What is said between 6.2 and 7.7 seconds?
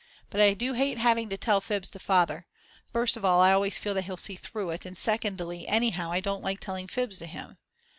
don't like telling fibs to him.